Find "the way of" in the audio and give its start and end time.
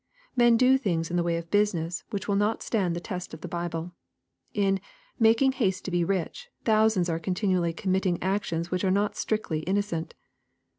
1.15-1.51